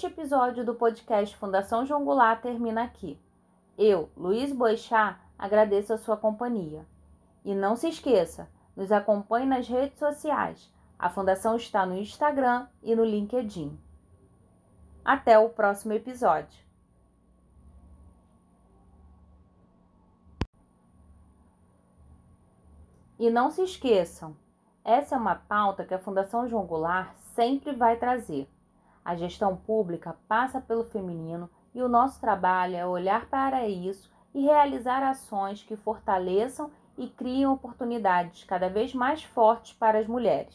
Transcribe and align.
Este 0.00 0.18
episódio 0.18 0.64
do 0.64 0.74
podcast 0.74 1.36
Fundação 1.36 1.84
João 1.84 2.06
Goulart 2.06 2.40
termina 2.40 2.84
aqui. 2.84 3.20
Eu, 3.76 4.08
Luiz 4.16 4.50
Boixá, 4.50 5.20
agradeço 5.38 5.92
a 5.92 5.98
sua 5.98 6.16
companhia. 6.16 6.86
E 7.44 7.54
não 7.54 7.76
se 7.76 7.86
esqueça, 7.86 8.48
nos 8.74 8.90
acompanhe 8.90 9.44
nas 9.44 9.68
redes 9.68 9.98
sociais. 9.98 10.72
A 10.98 11.10
Fundação 11.10 11.54
está 11.54 11.84
no 11.84 11.98
Instagram 11.98 12.66
e 12.82 12.96
no 12.96 13.04
LinkedIn. 13.04 13.78
Até 15.04 15.38
o 15.38 15.50
próximo 15.50 15.92
episódio. 15.92 16.64
E 23.18 23.28
não 23.28 23.50
se 23.50 23.62
esqueçam, 23.62 24.34
essa 24.82 25.14
é 25.14 25.18
uma 25.18 25.34
pauta 25.34 25.84
que 25.84 25.92
a 25.92 25.98
Fundação 25.98 26.48
João 26.48 26.64
Goulart 26.64 27.14
sempre 27.34 27.74
vai 27.74 27.98
trazer. 27.98 28.48
A 29.10 29.16
gestão 29.16 29.56
pública 29.56 30.16
passa 30.28 30.60
pelo 30.60 30.84
feminino 30.84 31.50
e 31.74 31.82
o 31.82 31.88
nosso 31.88 32.20
trabalho 32.20 32.76
é 32.76 32.86
olhar 32.86 33.26
para 33.28 33.66
isso 33.66 34.08
e 34.32 34.42
realizar 34.42 35.02
ações 35.02 35.64
que 35.64 35.74
fortaleçam 35.74 36.70
e 36.96 37.08
criem 37.08 37.44
oportunidades 37.44 38.44
cada 38.44 38.68
vez 38.68 38.94
mais 38.94 39.24
fortes 39.24 39.72
para 39.72 39.98
as 39.98 40.06
mulheres. 40.06 40.54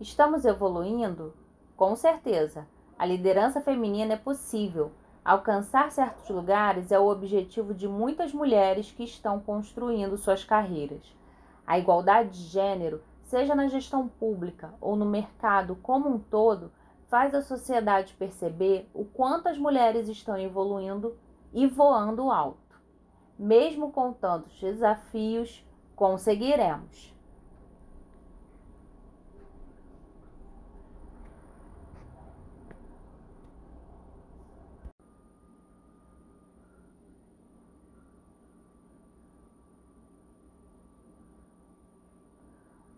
Estamos 0.00 0.46
evoluindo? 0.46 1.34
Com 1.76 1.94
certeza. 1.94 2.66
A 2.98 3.04
liderança 3.04 3.60
feminina 3.60 4.14
é 4.14 4.16
possível. 4.16 4.92
Alcançar 5.28 5.92
certos 5.92 6.26
lugares 6.30 6.90
é 6.90 6.98
o 6.98 7.06
objetivo 7.06 7.74
de 7.74 7.86
muitas 7.86 8.32
mulheres 8.32 8.90
que 8.90 9.04
estão 9.04 9.38
construindo 9.38 10.16
suas 10.16 10.42
carreiras. 10.42 11.14
A 11.66 11.78
igualdade 11.78 12.30
de 12.30 12.44
gênero 12.44 13.02
seja 13.24 13.54
na 13.54 13.68
gestão 13.68 14.08
pública 14.08 14.72
ou 14.80 14.96
no 14.96 15.04
mercado 15.04 15.76
como 15.82 16.08
um 16.08 16.18
todo, 16.18 16.72
faz 17.08 17.34
a 17.34 17.42
sociedade 17.42 18.14
perceber 18.14 18.88
o 18.94 19.04
quanto 19.04 19.50
as 19.50 19.58
mulheres 19.58 20.08
estão 20.08 20.38
evoluindo 20.38 21.14
e 21.52 21.66
voando 21.66 22.30
alto. 22.30 22.80
Mesmo 23.38 23.92
com 23.92 24.14
tantos 24.14 24.58
desafios, 24.58 25.62
conseguiremos. 25.94 27.12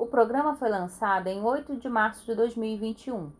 O 0.01 0.07
programa 0.21 0.55
foi 0.55 0.69
lançado 0.69 1.29
em 1.29 1.43
8 1.43 1.77
de 1.77 1.89
março 1.89 2.27
de 2.27 2.35
2021 2.35 3.33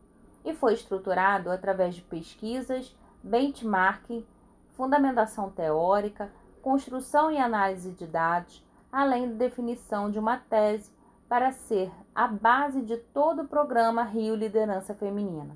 e 0.43 0.55
foi 0.55 0.73
estruturado 0.73 1.51
através 1.51 1.95
de 1.95 2.01
pesquisas, 2.01 2.97
benchmarking, 3.23 4.25
fundamentação 4.73 5.51
teórica, 5.51 6.33
construção 6.63 7.31
e 7.31 7.37
análise 7.37 7.91
de 7.91 8.07
dados, 8.07 8.65
além 8.91 9.29
da 9.29 9.35
definição 9.35 10.11
de 10.11 10.19
uma 10.19 10.39
tese 10.39 10.91
para 11.29 11.53
ser 11.53 11.93
a 12.15 12.27
base 12.27 12.81
de 12.81 12.97
todo 12.97 13.43
o 13.43 13.49
programa 13.49 14.03
Rio 14.03 14.35
Liderança 14.35 14.95
Feminina. 14.95 15.55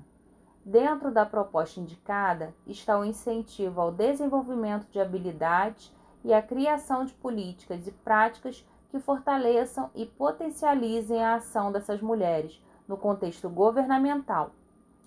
Dentro 0.63 1.09
da 1.09 1.25
proposta 1.25 1.79
indicada 1.79 2.53
está 2.67 2.99
o 2.99 3.03
incentivo 3.03 3.81
ao 3.81 3.91
desenvolvimento 3.91 4.85
de 4.91 4.99
habilidades 4.99 5.91
e 6.23 6.31
a 6.31 6.41
criação 6.43 7.03
de 7.03 7.13
políticas 7.13 7.87
e 7.87 7.91
práticas 7.91 8.63
que 8.95 8.99
fortaleçam 9.01 9.89
e 9.93 10.05
potencializem 10.05 11.21
a 11.21 11.35
ação 11.35 11.69
dessas 11.69 12.01
mulheres 12.01 12.63
no 12.87 12.95
contexto 12.95 13.49
governamental, 13.49 14.51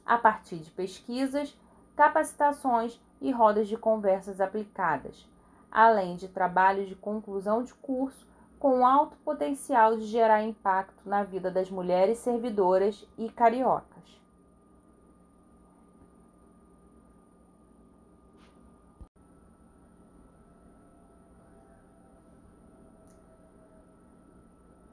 a 0.04 0.18
partir 0.18 0.58
de 0.58 0.70
pesquisas, 0.70 1.58
capacitações 1.96 3.00
e 3.18 3.30
rodas 3.30 3.66
de 3.66 3.78
conversas 3.78 4.42
aplicadas, 4.42 5.26
além 5.72 6.16
de 6.16 6.28
trabalhos 6.28 6.86
de 6.86 6.94
conclusão 6.94 7.62
de 7.62 7.72
curso 7.76 8.28
com 8.58 8.86
alto 8.86 9.16
potencial 9.24 9.96
de 9.96 10.04
gerar 10.04 10.42
impacto 10.42 11.08
na 11.08 11.24
vida 11.24 11.50
das 11.50 11.70
mulheres 11.70 12.18
servidoras 12.18 13.08
e 13.16 13.30
cariocas. 13.30 13.87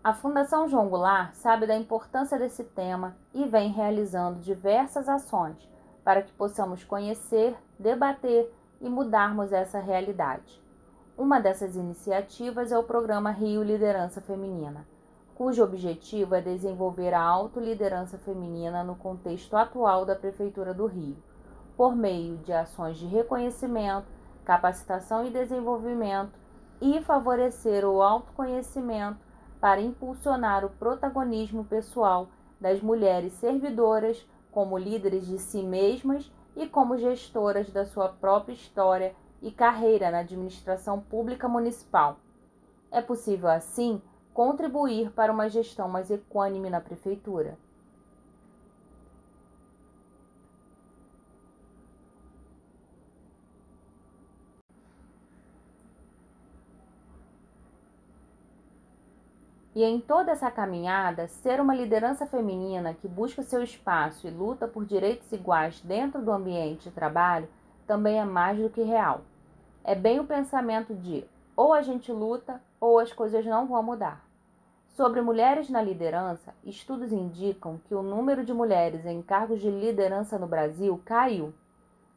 A 0.05 0.13
Fundação 0.13 0.67
João 0.67 0.87
Goulart 0.87 1.33
sabe 1.33 1.65
da 1.65 1.75
importância 1.75 2.37
desse 2.37 2.63
tema 2.63 3.15
e 3.33 3.43
vem 3.45 3.71
realizando 3.71 4.39
diversas 4.39 5.09
ações 5.09 5.57
para 6.03 6.21
que 6.21 6.31
possamos 6.31 6.83
conhecer, 6.83 7.57
debater 7.79 8.53
e 8.79 8.87
mudarmos 8.87 9.51
essa 9.51 9.79
realidade. 9.79 10.61
Uma 11.17 11.39
dessas 11.39 11.75
iniciativas 11.75 12.71
é 12.71 12.77
o 12.77 12.83
programa 12.83 13.31
Rio 13.31 13.63
Liderança 13.63 14.21
Feminina, 14.21 14.85
cujo 15.33 15.63
objetivo 15.63 16.35
é 16.35 16.39
desenvolver 16.39 17.15
a 17.15 17.23
autoliderança 17.23 18.19
feminina 18.19 18.83
no 18.83 18.95
contexto 18.95 19.57
atual 19.57 20.05
da 20.05 20.15
Prefeitura 20.15 20.71
do 20.71 20.85
Rio, 20.85 21.17
por 21.75 21.95
meio 21.95 22.37
de 22.37 22.53
ações 22.53 22.97
de 22.97 23.07
reconhecimento, 23.07 24.05
capacitação 24.45 25.25
e 25.25 25.31
desenvolvimento 25.31 26.37
e 26.79 27.01
favorecer 27.01 27.83
o 27.83 28.03
autoconhecimento 28.03 29.24
para 29.65 29.81
impulsionar 29.81 30.63
o 30.63 30.69
protagonismo 30.69 31.65
pessoal 31.65 32.29
das 32.61 32.83
mulheres 32.83 33.33
servidoras 33.33 34.23
como 34.51 34.77
líderes 34.77 35.25
de 35.25 35.39
si 35.39 35.63
mesmas 35.63 36.31
e 36.55 36.67
como 36.67 36.99
gestoras 36.99 37.71
da 37.71 37.83
sua 37.83 38.09
própria 38.09 38.53
história 38.53 39.15
e 39.41 39.49
carreira 39.49 40.11
na 40.11 40.19
administração 40.19 41.01
pública 41.01 41.47
municipal. 41.47 42.19
É 42.91 43.01
possível, 43.01 43.49
assim, 43.49 43.99
contribuir 44.35 45.09
para 45.09 45.33
uma 45.33 45.49
gestão 45.49 45.89
mais 45.89 46.11
equânime 46.11 46.69
na 46.69 46.79
prefeitura. 46.79 47.57
E 59.75 59.83
em 59.83 59.99
toda 59.99 60.31
essa 60.31 60.49
caminhada, 60.49 61.27
ser 61.27 61.59
uma 61.59 61.75
liderança 61.75 62.25
feminina 62.25 62.93
que 62.93 63.09
busca 63.09 63.43
seu 63.43 63.61
espaço 63.61 64.25
e 64.25 64.31
luta 64.31 64.69
por 64.69 64.85
direitos 64.85 65.29
iguais 65.33 65.81
dentro 65.81 66.21
do 66.21 66.31
ambiente 66.31 66.85
de 66.85 66.91
trabalho 66.91 67.49
também 67.85 68.17
é 68.17 68.23
mais 68.23 68.57
do 68.57 68.69
que 68.69 68.81
real. 68.81 69.21
É 69.83 69.93
bem 69.93 70.17
o 70.17 70.25
pensamento 70.25 70.95
de 70.95 71.25
ou 71.57 71.73
a 71.73 71.81
gente 71.81 72.09
luta 72.09 72.61
ou 72.79 72.99
as 72.99 73.11
coisas 73.11 73.45
não 73.45 73.67
vão 73.67 73.83
mudar. 73.83 74.25
Sobre 74.87 75.21
mulheres 75.21 75.69
na 75.69 75.81
liderança, 75.81 76.55
estudos 76.63 77.11
indicam 77.11 77.77
que 77.85 77.93
o 77.93 78.01
número 78.01 78.45
de 78.45 78.53
mulheres 78.53 79.05
em 79.05 79.21
cargos 79.21 79.59
de 79.59 79.69
liderança 79.69 80.39
no 80.39 80.47
Brasil 80.47 81.01
caiu. 81.03 81.53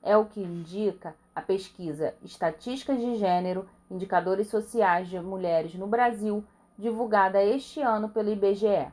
É 0.00 0.16
o 0.16 0.26
que 0.26 0.40
indica 0.40 1.12
a 1.34 1.42
pesquisa 1.42 2.14
Estatísticas 2.22 3.00
de 3.00 3.16
Gênero, 3.16 3.68
Indicadores 3.90 4.46
Sociais 4.46 5.08
de 5.08 5.18
Mulheres 5.18 5.74
no 5.74 5.88
Brasil 5.88 6.44
divulgada 6.78 7.42
este 7.42 7.82
ano 7.82 8.08
pelo 8.08 8.30
IBGE. 8.30 8.90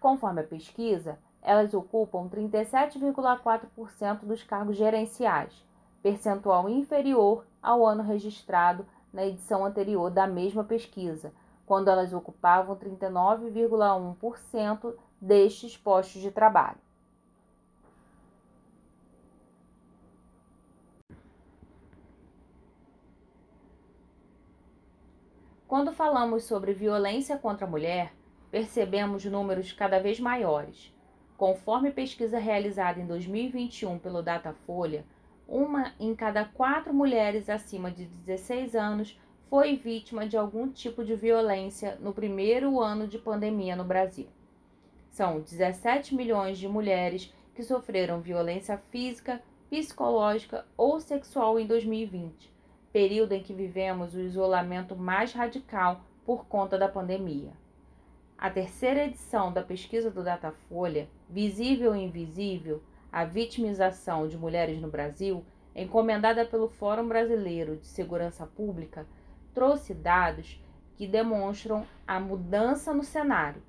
Conforme 0.00 0.40
a 0.40 0.44
pesquisa, 0.44 1.18
elas 1.42 1.74
ocupam 1.74 2.26
37,4% 2.28 4.24
dos 4.24 4.42
cargos 4.42 4.76
gerenciais, 4.76 5.52
percentual 6.02 6.68
inferior 6.68 7.46
ao 7.62 7.86
ano 7.86 8.02
registrado 8.02 8.84
na 9.12 9.24
edição 9.26 9.64
anterior 9.64 10.10
da 10.10 10.26
mesma 10.26 10.64
pesquisa, 10.64 11.32
quando 11.66 11.88
elas 11.88 12.14
ocupavam 12.14 12.74
39,1% 12.76 14.94
destes 15.20 15.76
postos 15.76 16.22
de 16.22 16.30
trabalho. 16.30 16.78
Quando 25.72 25.90
falamos 25.90 26.44
sobre 26.44 26.74
violência 26.74 27.38
contra 27.38 27.64
a 27.64 27.70
mulher, 27.70 28.12
percebemos 28.50 29.24
números 29.24 29.72
cada 29.72 29.98
vez 29.98 30.20
maiores. 30.20 30.94
Conforme 31.34 31.90
pesquisa 31.90 32.38
realizada 32.38 33.00
em 33.00 33.06
2021 33.06 33.98
pelo 33.98 34.20
Datafolha, 34.20 35.02
uma 35.48 35.94
em 35.98 36.14
cada 36.14 36.44
quatro 36.44 36.92
mulheres 36.92 37.48
acima 37.48 37.90
de 37.90 38.04
16 38.04 38.74
anos 38.74 39.18
foi 39.48 39.74
vítima 39.74 40.28
de 40.28 40.36
algum 40.36 40.68
tipo 40.68 41.02
de 41.02 41.16
violência 41.16 41.96
no 42.02 42.12
primeiro 42.12 42.78
ano 42.78 43.08
de 43.08 43.16
pandemia 43.16 43.74
no 43.74 43.82
Brasil. 43.82 44.28
São 45.08 45.40
17 45.40 46.14
milhões 46.14 46.58
de 46.58 46.68
mulheres 46.68 47.32
que 47.54 47.62
sofreram 47.62 48.20
violência 48.20 48.76
física, 48.90 49.40
psicológica 49.70 50.66
ou 50.76 51.00
sexual 51.00 51.58
em 51.58 51.66
2020, 51.66 52.51
período 52.92 53.32
em 53.32 53.42
que 53.42 53.54
vivemos 53.54 54.14
o 54.14 54.20
isolamento 54.20 54.94
mais 54.94 55.32
radical 55.32 56.02
por 56.24 56.46
conta 56.46 56.78
da 56.78 56.88
pandemia. 56.88 57.52
A 58.36 58.50
terceira 58.50 59.04
edição 59.04 59.52
da 59.52 59.62
pesquisa 59.62 60.10
do 60.10 60.22
Datafolha, 60.22 61.08
Visível 61.28 61.94
e 61.94 62.02
Invisível, 62.02 62.82
a 63.10 63.24
vitimização 63.24 64.26
de 64.26 64.36
mulheres 64.36 64.80
no 64.80 64.88
Brasil, 64.88 65.44
encomendada 65.74 66.44
pelo 66.44 66.68
Fórum 66.68 67.08
Brasileiro 67.08 67.76
de 67.76 67.86
Segurança 67.86 68.46
Pública, 68.46 69.06
trouxe 69.54 69.94
dados 69.94 70.60
que 70.96 71.06
demonstram 71.06 71.86
a 72.06 72.18
mudança 72.20 72.92
no 72.92 73.02
cenário. 73.02 73.62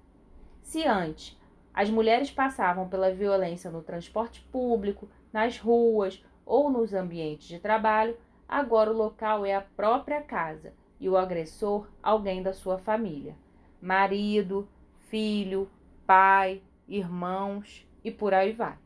Se 0.61 0.85
antes 0.85 1.39
as 1.73 1.89
mulheres 1.89 2.29
passavam 2.29 2.87
pela 2.87 3.13
violência 3.13 3.71
no 3.71 3.81
transporte 3.81 4.41
público, 4.51 5.09
nas 5.31 5.57
ruas 5.57 6.23
ou 6.45 6.69
nos 6.69 6.93
ambientes 6.93 7.47
de 7.47 7.59
trabalho, 7.59 8.17
agora 8.47 8.91
o 8.91 8.97
local 8.97 9.45
é 9.45 9.55
a 9.55 9.61
própria 9.61 10.21
casa 10.21 10.73
e 10.99 11.09
o 11.09 11.17
agressor 11.17 11.87
alguém 12.01 12.41
da 12.41 12.53
sua 12.53 12.77
família 12.77 13.35
marido, 13.83 14.65
filho, 15.09 15.69
pai, 16.07 16.61
irmãos 16.87 17.85
e 18.01 18.09
por 18.09 18.33
aí 18.33 18.53
vai. 18.53 18.77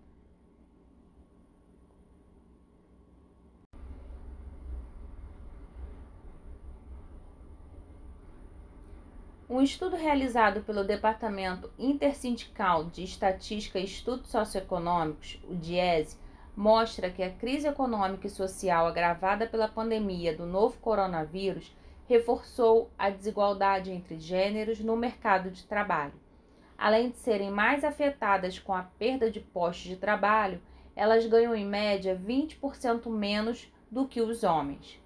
Um 9.47 9.61
estudo 9.61 9.95
realizado 9.95 10.61
pelo 10.61 10.83
Departamento 10.83 11.71
Intersindical 11.77 12.85
de 12.85 13.03
Estatística 13.03 13.79
e 13.79 13.85
Estudos 13.85 14.29
Socioeconômicos, 14.29 15.39
o 15.47 15.55
DIESE, 15.55 16.17
mostra 16.57 17.11
que 17.11 17.21
a 17.21 17.29
crise 17.29 17.67
econômica 17.67 18.25
e 18.25 18.31
social 18.31 18.87
agravada 18.87 19.45
pela 19.45 19.67
pandemia 19.67 20.35
do 20.35 20.47
novo 20.47 20.75
coronavírus 20.79 21.71
reforçou 22.09 22.89
a 22.97 23.11
desigualdade 23.11 23.91
entre 23.91 24.19
gêneros 24.19 24.79
no 24.79 24.97
mercado 24.97 25.51
de 25.51 25.63
trabalho. 25.67 26.15
Além 26.75 27.11
de 27.11 27.17
serem 27.17 27.51
mais 27.51 27.83
afetadas 27.83 28.57
com 28.57 28.73
a 28.73 28.81
perda 28.81 29.29
de 29.29 29.39
postos 29.39 29.85
de 29.85 29.97
trabalho, 29.97 30.59
elas 30.95 31.27
ganham 31.27 31.53
em 31.53 31.63
média 31.63 32.19
20% 32.19 33.07
menos 33.07 33.71
do 33.91 34.07
que 34.07 34.19
os 34.19 34.43
homens. 34.43 34.99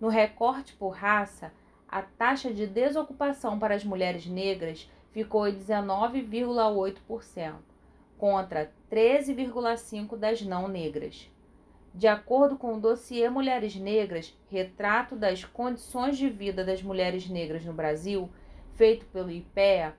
No 0.00 0.06
recorte 0.06 0.72
por 0.72 0.90
raça, 0.90 1.52
a 1.88 2.00
taxa 2.02 2.54
de 2.54 2.64
desocupação 2.64 3.58
para 3.58 3.74
as 3.74 3.84
mulheres 3.84 4.24
negras 4.24 4.88
ficou 5.10 5.48
em 5.48 5.58
19,8%, 5.58 7.54
contra 8.22 8.70
13,5% 8.88 10.16
das 10.16 10.42
não 10.42 10.68
negras. 10.68 11.28
De 11.92 12.06
acordo 12.06 12.56
com 12.56 12.74
o 12.74 12.80
dossiê 12.80 13.28
Mulheres 13.28 13.74
Negras, 13.74 14.32
retrato 14.48 15.16
das 15.16 15.44
condições 15.44 16.16
de 16.16 16.30
vida 16.30 16.64
das 16.64 16.80
mulheres 16.80 17.28
negras 17.28 17.64
no 17.64 17.72
Brasil, 17.72 18.30
feito 18.74 19.04
pelo 19.06 19.28
IPEA, 19.28 19.96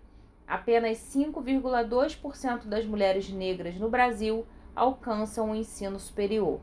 apenas 0.47 0.99
5,2% 0.99 2.65
das 2.67 2.85
mulheres 2.85 3.29
negras 3.29 3.75
no 3.75 3.89
Brasil 3.89 4.47
alcançam 4.73 5.51
o 5.51 5.55
ensino 5.55 5.99
superior, 5.99 6.61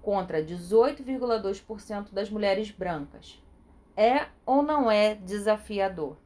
contra 0.00 0.42
18,2% 0.42 2.14
das 2.14 2.30
mulheres 2.30 2.70
brancas. 2.70 3.38
É 3.94 4.28
ou 4.46 4.62
não 4.62 4.90
é 4.90 5.14
desafiador? 5.14 6.16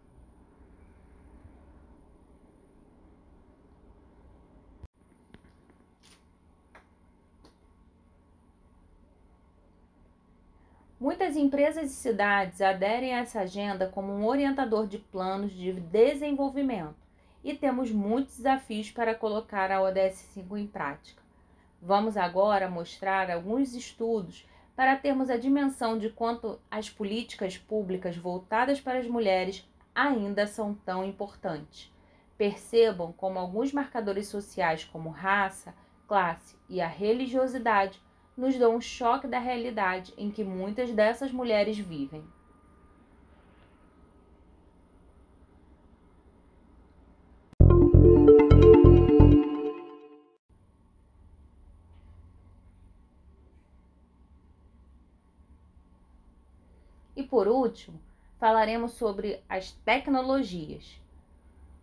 Muitas 11.08 11.38
empresas 11.38 11.90
e 11.90 11.94
cidades 11.94 12.60
aderem 12.60 13.14
a 13.14 13.20
essa 13.20 13.40
agenda 13.40 13.88
como 13.88 14.12
um 14.12 14.26
orientador 14.26 14.86
de 14.86 14.98
planos 14.98 15.52
de 15.52 15.72
desenvolvimento 15.72 16.98
e 17.42 17.54
temos 17.54 17.90
muitos 17.90 18.36
desafios 18.36 18.90
para 18.90 19.14
colocar 19.14 19.72
a 19.72 19.80
ODS 19.80 20.16
5 20.34 20.58
em 20.58 20.66
prática. 20.66 21.22
Vamos 21.80 22.18
agora 22.18 22.68
mostrar 22.68 23.30
alguns 23.30 23.72
estudos 23.72 24.46
para 24.76 24.96
termos 24.96 25.30
a 25.30 25.38
dimensão 25.38 25.98
de 25.98 26.10
quanto 26.10 26.60
as 26.70 26.90
políticas 26.90 27.56
públicas 27.56 28.14
voltadas 28.14 28.78
para 28.78 28.98
as 28.98 29.06
mulheres 29.06 29.66
ainda 29.94 30.46
são 30.46 30.74
tão 30.74 31.02
importantes. 31.02 31.90
Percebam 32.36 33.14
como 33.14 33.38
alguns 33.38 33.72
marcadores 33.72 34.26
sociais, 34.26 34.84
como 34.84 35.08
raça, 35.08 35.74
classe 36.06 36.54
e 36.68 36.82
a 36.82 36.86
religiosidade, 36.86 37.98
nos 38.38 38.56
dão 38.56 38.76
um 38.76 38.80
choque 38.80 39.26
da 39.26 39.40
realidade 39.40 40.14
em 40.16 40.30
que 40.30 40.44
muitas 40.44 40.92
dessas 40.92 41.32
mulheres 41.32 41.76
vivem. 41.76 42.22
E 57.16 57.24
por 57.24 57.48
último, 57.48 58.00
falaremos 58.38 58.92
sobre 58.92 59.42
as 59.48 59.72
tecnologias. 59.84 61.02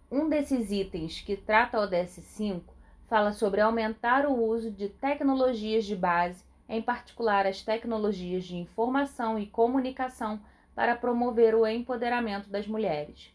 Um 0.10 0.30
desses 0.30 0.72
itens 0.72 1.20
que 1.20 1.36
trata 1.36 1.78
a 1.78 1.82
ODS 1.82 2.12
5 2.12 2.74
fala 3.10 3.34
sobre 3.34 3.60
aumentar 3.60 4.26
o 4.26 4.34
uso 4.34 4.72
de 4.72 4.88
tecnologias 4.88 5.84
de 5.84 5.98
base, 5.98 6.45
em 6.68 6.82
particular 6.82 7.46
as 7.46 7.62
tecnologias 7.62 8.44
de 8.44 8.56
informação 8.56 9.38
e 9.38 9.46
comunicação, 9.46 10.40
para 10.74 10.96
promover 10.96 11.56
o 11.56 11.66
empoderamento 11.66 12.50
das 12.50 12.68
mulheres. 12.68 13.34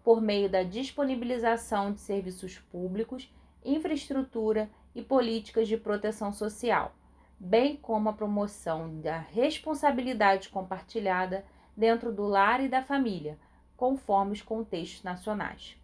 por 0.03 0.19
meio 0.19 0.49
da 0.49 0.63
disponibilização 0.63 1.93
de 1.93 2.01
serviços 2.01 2.59
públicos, 2.59 3.33
infraestrutura 3.63 4.69
e 4.93 5.01
políticas 5.01 5.65
de 5.65 5.77
proteção 5.77 6.33
social, 6.33 6.93
bem 7.39 7.77
como 7.77 8.09
a 8.09 8.13
promoção 8.13 8.99
da 8.99 9.19
responsabilidade 9.19 10.49
compartilhada 10.49 11.45
dentro 11.73 12.11
do 12.11 12.27
lar 12.27 12.61
e 12.61 12.67
da 12.67 12.83
família, 12.83 13.39
conforme 13.77 14.33
os 14.33 14.41
contextos 14.41 15.03
nacionais. 15.03 15.77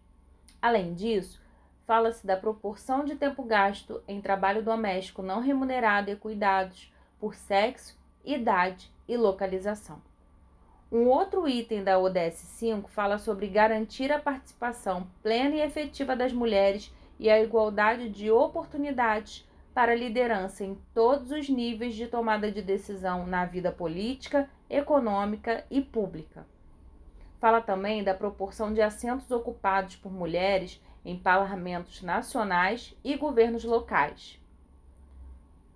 Além 0.61 0.93
disso, 0.93 1.41
fala-se 1.85 2.25
da 2.25 2.37
proporção 2.37 3.03
de 3.03 3.15
tempo 3.15 3.43
gasto 3.43 4.01
em 4.07 4.21
trabalho 4.21 4.63
doméstico 4.63 5.21
não 5.21 5.41
remunerado 5.41 6.09
e 6.09 6.15
cuidados 6.15 6.91
por 7.19 7.35
sexo, 7.35 7.97
idade 8.23 8.91
e 9.07 9.17
localização. 9.17 10.01
Um 10.91 11.07
outro 11.07 11.47
item 11.47 11.83
da 11.83 11.97
ODS 11.97 12.35
5 12.35 12.89
fala 12.89 13.17
sobre 13.17 13.47
garantir 13.47 14.11
a 14.11 14.19
participação 14.19 15.07
plena 15.23 15.55
e 15.55 15.61
efetiva 15.61 16.15
das 16.15 16.31
mulheres 16.31 16.93
e 17.19 17.29
a 17.29 17.41
igualdade 17.41 18.09
de 18.09 18.29
oportunidades 18.29 19.47
para 19.73 19.95
liderança 19.95 20.63
em 20.63 20.77
todos 20.93 21.31
os 21.31 21.49
níveis 21.49 21.95
de 21.95 22.05
tomada 22.05 22.51
de 22.51 22.61
decisão 22.61 23.25
na 23.25 23.43
vida 23.43 23.71
política, 23.71 24.47
econômica 24.69 25.65
e 25.69 25.81
pública. 25.81 26.45
Fala 27.39 27.59
também 27.59 28.03
da 28.03 28.13
proporção 28.13 28.71
de 28.71 28.81
assentos 28.81 29.31
ocupados 29.31 29.95
por 29.95 30.11
mulheres 30.11 30.79
em 31.05 31.17
parlamentos 31.17 32.01
nacionais 32.01 32.95
e 33.03 33.15
governos 33.17 33.63
locais. 33.63 34.39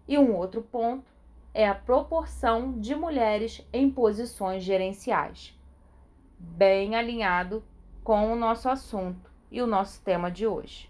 E 0.08 0.18
um 0.18 0.36
outro 0.36 0.62
ponto 0.62 1.12
é 1.54 1.68
a 1.68 1.76
proporção 1.76 2.80
de 2.80 2.96
mulheres 2.96 3.68
em 3.74 3.90
posições 3.90 4.64
gerenciais, 4.64 5.54
bem 6.38 6.96
alinhado 6.96 7.64
com 8.04 8.32
o 8.32 8.36
nosso 8.36 8.70
assunto 8.70 9.30
e 9.52 9.62
o 9.62 9.68
nosso 9.68 10.02
tema 10.02 10.32
de 10.32 10.48
hoje. 10.48 10.90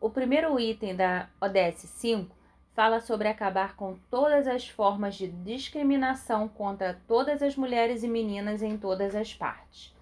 O 0.00 0.08
primeiro 0.08 0.58
item 0.58 0.96
da 0.96 1.28
ODS 1.40 1.82
5 1.82 2.39
fala 2.80 2.98
sobre 2.98 3.28
acabar 3.28 3.76
com 3.76 3.98
todas 4.10 4.48
as 4.48 4.66
formas 4.66 5.14
de 5.14 5.28
discriminação 5.28 6.48
contra 6.48 6.98
todas 7.06 7.42
as 7.42 7.54
mulheres 7.54 8.02
e 8.02 8.08
meninas 8.08 8.62
em 8.62 8.78
todas 8.78 9.14
as 9.14 9.34
partes. 9.34 9.94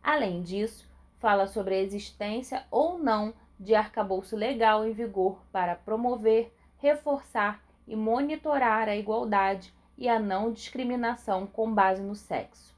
Além 0.00 0.40
disso, 0.40 0.88
fala 1.18 1.48
sobre 1.48 1.74
a 1.74 1.80
existência 1.80 2.62
ou 2.70 2.96
não 2.96 3.34
de 3.58 3.74
arcabouço 3.74 4.36
legal 4.36 4.86
em 4.86 4.92
vigor 4.92 5.42
para 5.50 5.74
promover, 5.74 6.54
reforçar 6.78 7.60
e 7.84 7.96
monitorar 7.96 8.88
a 8.88 8.94
igualdade 8.94 9.74
e 9.98 10.08
a 10.08 10.20
não 10.20 10.52
discriminação 10.52 11.48
com 11.48 11.74
base 11.74 12.00
no 12.00 12.14
sexo. 12.14 12.76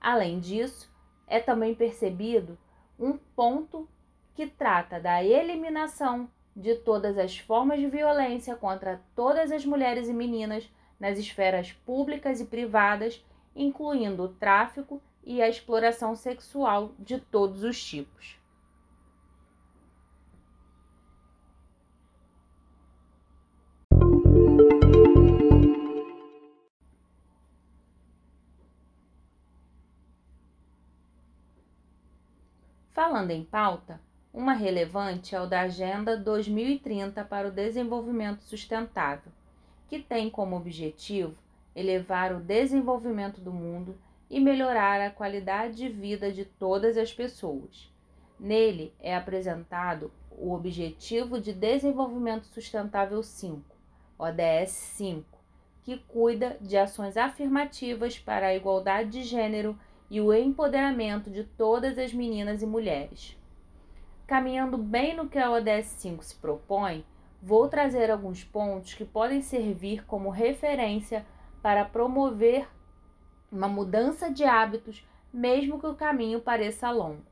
Além 0.00 0.40
disso, 0.40 0.90
é 1.26 1.38
também 1.38 1.74
percebido 1.74 2.56
um 2.98 3.18
ponto 3.18 3.86
que 4.34 4.46
trata 4.46 4.98
da 4.98 5.22
eliminação 5.22 6.30
de 6.56 6.74
todas 6.74 7.18
as 7.18 7.36
formas 7.36 7.78
de 7.78 7.86
violência 7.86 8.56
contra 8.56 9.02
todas 9.14 9.52
as 9.52 9.66
mulheres 9.66 10.08
e 10.08 10.12
meninas 10.14 10.66
nas 10.98 11.18
esferas 11.18 11.70
públicas 11.70 12.40
e 12.40 12.46
privadas, 12.46 13.22
incluindo 13.54 14.22
o 14.22 14.28
tráfico 14.28 15.02
e 15.22 15.42
a 15.42 15.48
exploração 15.50 16.16
sexual 16.16 16.92
de 16.98 17.18
todos 17.20 17.62
os 17.62 17.84
tipos. 17.84 18.38
Falando 32.94 33.30
em 33.30 33.44
pauta, 33.44 34.00
uma 34.36 34.52
relevante 34.52 35.34
é 35.34 35.40
o 35.40 35.46
da 35.46 35.62
Agenda 35.62 36.14
2030 36.14 37.24
para 37.24 37.48
o 37.48 37.50
Desenvolvimento 37.50 38.42
Sustentável, 38.42 39.32
que 39.88 39.98
tem 39.98 40.28
como 40.28 40.54
objetivo 40.54 41.34
elevar 41.74 42.34
o 42.34 42.40
desenvolvimento 42.40 43.40
do 43.40 43.50
mundo 43.50 43.96
e 44.28 44.38
melhorar 44.38 45.00
a 45.00 45.10
qualidade 45.10 45.76
de 45.76 45.88
vida 45.88 46.30
de 46.30 46.44
todas 46.44 46.98
as 46.98 47.14
pessoas. 47.14 47.90
Nele 48.38 48.92
é 49.00 49.16
apresentado 49.16 50.12
o 50.30 50.52
Objetivo 50.52 51.40
de 51.40 51.54
Desenvolvimento 51.54 52.44
Sustentável 52.44 53.22
5, 53.22 53.64
ODS 54.18 54.70
5, 54.70 55.24
que 55.82 55.96
cuida 55.96 56.58
de 56.60 56.76
ações 56.76 57.16
afirmativas 57.16 58.18
para 58.18 58.48
a 58.48 58.54
igualdade 58.54 59.12
de 59.12 59.22
gênero 59.22 59.78
e 60.10 60.20
o 60.20 60.30
empoderamento 60.34 61.30
de 61.30 61.42
todas 61.42 61.96
as 61.96 62.12
meninas 62.12 62.60
e 62.60 62.66
mulheres. 62.66 63.34
Caminhando 64.26 64.76
bem 64.76 65.14
no 65.14 65.28
que 65.28 65.38
a 65.38 65.52
ODS 65.52 65.86
5 65.86 66.24
se 66.24 66.34
propõe, 66.34 67.06
vou 67.40 67.68
trazer 67.68 68.10
alguns 68.10 68.42
pontos 68.42 68.92
que 68.92 69.04
podem 69.04 69.40
servir 69.40 70.04
como 70.04 70.30
referência 70.30 71.24
para 71.62 71.84
promover 71.84 72.68
uma 73.52 73.68
mudança 73.68 74.28
de 74.28 74.42
hábitos, 74.42 75.06
mesmo 75.32 75.78
que 75.78 75.86
o 75.86 75.94
caminho 75.94 76.40
pareça 76.40 76.90
longo. 76.90 77.22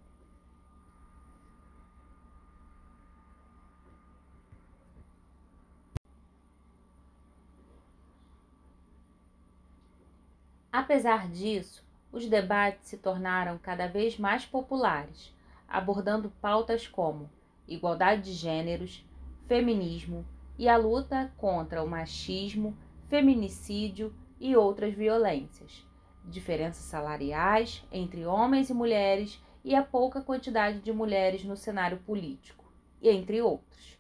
Apesar 10.73 11.29
disso, 11.29 11.85
os 12.13 12.27
debates 12.27 12.87
se 12.87 12.99
tornaram 12.99 13.59
cada 13.59 13.89
vez 13.89 14.17
mais 14.17 14.47
populares 14.47 15.34
abordando 15.75 16.31
pautas 16.41 16.87
como 16.87 17.29
igualdade 17.67 18.23
de 18.23 18.33
gêneros, 18.33 19.05
feminismo 19.49 20.25
e 20.57 20.69
a 20.69 20.77
luta 20.77 21.33
contra 21.37 21.83
o 21.83 21.89
machismo, 21.89 22.79
feminicídio 23.09 24.15
e 24.39 24.55
outras 24.55 24.95
violências, 24.95 25.85
diferenças 26.25 26.85
salariais 26.85 27.85
entre 27.91 28.25
homens 28.25 28.71
e 28.71 28.73
mulheres 28.73 29.43
e 29.65 29.75
a 29.75 29.83
pouca 29.83 30.21
quantidade 30.21 30.79
de 30.79 30.93
mulheres 30.93 31.43
no 31.45 31.57
cenário 31.57 31.99
político, 32.07 32.73
entre 33.03 33.43
outros. 33.43 33.94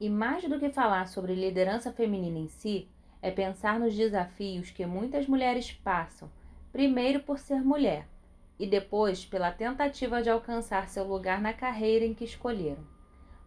E 0.00 0.08
mais 0.08 0.44
do 0.48 0.58
que 0.58 0.70
falar 0.70 1.08
sobre 1.08 1.34
liderança 1.34 1.92
feminina 1.92 2.38
em 2.38 2.48
si, 2.48 2.88
é 3.20 3.30
pensar 3.30 3.80
nos 3.80 3.96
desafios 3.96 4.70
que 4.70 4.86
muitas 4.86 5.26
mulheres 5.26 5.72
passam, 5.72 6.30
primeiro 6.70 7.20
por 7.20 7.38
ser 7.38 7.64
mulher 7.64 8.06
e 8.58 8.66
depois 8.66 9.24
pela 9.24 9.50
tentativa 9.50 10.22
de 10.22 10.30
alcançar 10.30 10.88
seu 10.88 11.04
lugar 11.04 11.40
na 11.40 11.52
carreira 11.52 12.04
em 12.04 12.14
que 12.14 12.24
escolheram. 12.24 12.84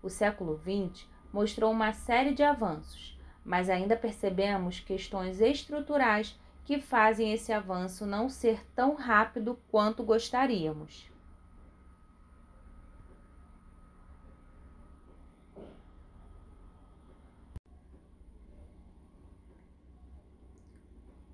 O 0.02 0.10
século 0.10 0.60
XX 0.60 1.08
mostrou 1.32 1.72
uma 1.72 1.94
série 1.94 2.34
de 2.34 2.44
avanços, 2.44 3.18
mas 3.44 3.70
ainda 3.70 3.96
percebemos 3.96 4.80
questões 4.80 5.42
estruturais 5.42 6.40
que 6.64 6.80
fazem 6.80 7.34
esse 7.34 7.52
avanço 7.52 8.06
não 8.06 8.30
ser 8.30 8.66
tão 8.76 8.96
rápido 8.96 9.60
quanto 9.70 10.04
gostaríamos. 10.04 11.11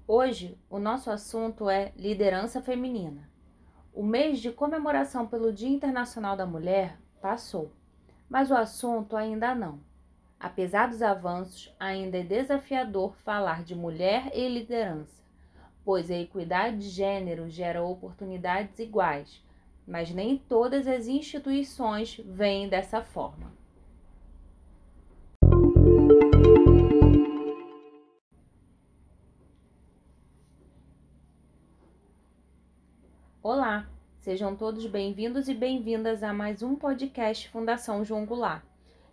Hoje, 0.10 0.58
o 0.70 0.80
nosso 0.80 1.12
assunto 1.12 1.70
é 1.70 1.92
liderança 1.98 2.62
feminina. 2.62 3.30
O 3.94 4.02
mês 4.02 4.40
de 4.40 4.54
comemoração 4.54 5.28
pelo 5.28 5.52
Dia 5.52 5.68
Internacional 5.68 6.38
da 6.38 6.46
Mulher 6.46 6.98
passou, 7.22 7.74
mas 8.30 8.50
o 8.50 8.56
assunto 8.56 9.18
ainda 9.18 9.54
não. 9.54 9.82
Apesar 10.40 10.88
dos 10.88 11.02
avanços, 11.02 11.76
ainda 11.78 12.20
é 12.20 12.24
desafiador 12.24 13.18
falar 13.26 13.66
de 13.66 13.76
mulher 13.76 14.32
e 14.34 14.48
liderança, 14.48 15.22
pois 15.84 16.10
a 16.10 16.16
equidade 16.16 16.78
de 16.78 16.88
gênero 16.88 17.50
gera 17.50 17.84
oportunidades 17.84 18.80
iguais, 18.80 19.44
mas 19.86 20.10
nem 20.10 20.38
todas 20.38 20.88
as 20.88 21.08
instituições 21.08 22.16
veem 22.24 22.70
dessa 22.70 23.02
forma. 23.02 23.52
Olá, 33.50 33.88
sejam 34.20 34.58
todos 34.58 34.86
bem-vindos 34.88 35.48
e 35.48 35.54
bem-vindas 35.54 36.22
a 36.22 36.34
mais 36.34 36.62
um 36.62 36.75
podcast 36.75 37.48
Fundação 37.48 38.04
João 38.04 38.25
Goulart. 38.25 38.62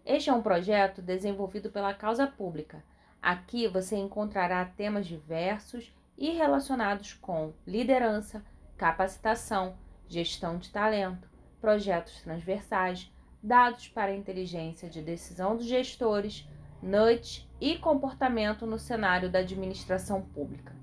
Este 0.04 0.28
é 0.28 0.32
um 0.32 0.42
projeto 0.42 1.00
desenvolvido 1.00 1.70
pela 1.70 1.94
causa 1.94 2.26
pública. 2.26 2.82
Aqui 3.22 3.68
você 3.68 3.94
encontrará 3.94 4.64
temas 4.64 5.06
diversos 5.06 5.94
e 6.18 6.30
relacionados 6.30 7.12
com 7.12 7.52
liderança, 7.64 8.44
capacitação, 8.76 9.76
gestão 10.08 10.58
de 10.58 10.68
talento, 10.70 11.30
projetos 11.60 12.20
transversais, 12.20 13.08
dados 13.40 13.86
para 13.86 14.10
a 14.10 14.16
inteligência 14.16 14.90
de 14.90 15.00
decisão 15.00 15.56
dos 15.56 15.66
gestores, 15.66 16.44
NUT 16.82 17.48
e 17.60 17.78
comportamento 17.78 18.66
no 18.66 18.80
cenário 18.80 19.30
da 19.30 19.38
administração 19.38 20.22
pública 20.22 20.74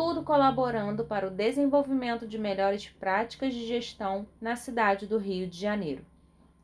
tudo 0.00 0.22
colaborando 0.22 1.04
para 1.04 1.28
o 1.28 1.30
desenvolvimento 1.30 2.26
de 2.26 2.38
melhores 2.38 2.88
práticas 2.88 3.52
de 3.52 3.66
gestão 3.66 4.26
na 4.40 4.56
cidade 4.56 5.06
do 5.06 5.18
Rio 5.18 5.46
de 5.46 5.58
Janeiro. 5.60 6.06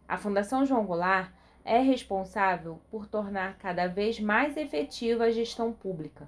A 0.09 0.17
Fundação 0.17 0.65
João 0.65 0.87
Goulart 0.87 1.31
é 1.63 1.79
responsável 1.79 2.81
por 2.91 3.07
tornar 3.07 3.59
cada 3.59 3.89
vez 3.89 4.19
mais 4.19 4.57
efetiva 4.57 5.25
a 5.25 5.31
gestão 5.31 5.71
pública. 5.71 6.27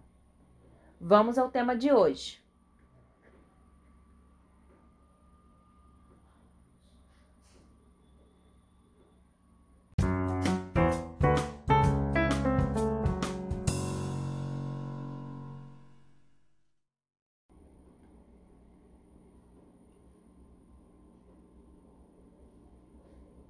Vamos 1.00 1.38
ao 1.38 1.50
tema 1.50 1.74
de 1.74 1.90
hoje. 1.90 2.42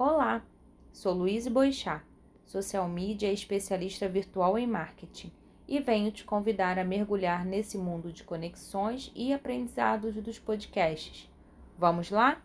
Olá, 0.01 0.45
sou 0.93 1.13
Luíse 1.13 1.51
Boixá, 1.51 2.05
social 2.45 2.89
media 2.89 3.33
especialista 3.33 4.09
virtual 4.09 4.57
em 4.57 4.65
marketing, 4.65 5.33
e 5.67 5.81
venho 5.81 6.13
te 6.13 6.23
convidar 6.23 6.79
a 6.79 6.85
mergulhar 6.85 7.45
nesse 7.45 7.77
mundo 7.77 8.13
de 8.13 8.23
conexões 8.23 9.11
e 9.13 9.33
aprendizados 9.33 10.15
dos 10.15 10.39
podcasts. 10.39 11.29
Vamos 11.77 12.13
lá? 12.13 12.41